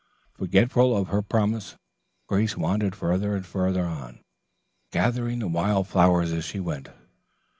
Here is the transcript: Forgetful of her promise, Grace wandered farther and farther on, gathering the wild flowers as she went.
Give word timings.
Forgetful 0.33 0.97
of 0.97 1.09
her 1.09 1.21
promise, 1.21 1.75
Grace 2.25 2.57
wandered 2.57 2.95
farther 2.95 3.35
and 3.35 3.45
farther 3.45 3.85
on, 3.85 4.23
gathering 4.91 5.37
the 5.37 5.47
wild 5.47 5.87
flowers 5.89 6.31
as 6.31 6.43
she 6.43 6.59
went. 6.59 6.89